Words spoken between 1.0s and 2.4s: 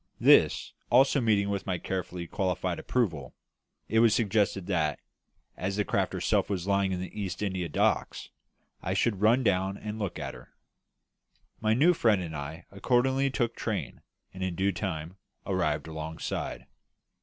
meeting with my carefully